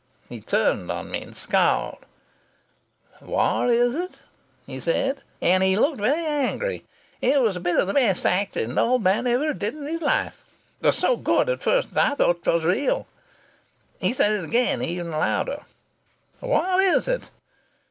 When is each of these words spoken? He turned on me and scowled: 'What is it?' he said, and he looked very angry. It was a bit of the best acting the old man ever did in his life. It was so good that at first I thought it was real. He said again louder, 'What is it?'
He 0.29 0.41
turned 0.41 0.89
on 0.91 1.11
me 1.11 1.21
and 1.21 1.35
scowled: 1.35 2.07
'What 3.19 3.69
is 3.69 3.93
it?' 3.93 4.19
he 4.65 4.79
said, 4.79 5.21
and 5.43 5.61
he 5.61 5.77
looked 5.77 5.99
very 5.99 6.25
angry. 6.25 6.85
It 7.21 7.39
was 7.43 7.55
a 7.55 7.59
bit 7.59 7.75
of 7.77 7.85
the 7.85 7.93
best 7.93 8.25
acting 8.25 8.73
the 8.73 8.81
old 8.81 9.03
man 9.03 9.27
ever 9.27 9.53
did 9.53 9.75
in 9.75 9.85
his 9.85 10.01
life. 10.01 10.43
It 10.81 10.87
was 10.87 10.97
so 10.97 11.15
good 11.17 11.45
that 11.49 11.53
at 11.53 11.61
first 11.61 11.95
I 11.95 12.15
thought 12.15 12.37
it 12.39 12.47
was 12.51 12.65
real. 12.65 13.05
He 13.99 14.11
said 14.13 14.43
again 14.43 15.11
louder, 15.11 15.61
'What 16.39 16.81
is 16.81 17.07
it?' 17.07 17.29